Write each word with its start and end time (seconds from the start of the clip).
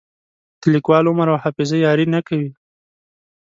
د 0.61 0.63
لیکوال 0.73 1.05
عمر 1.11 1.27
او 1.33 1.41
حافظه 1.43 1.77
یاري 1.85 2.05
نه 2.13 2.19
کوي. 2.27 2.49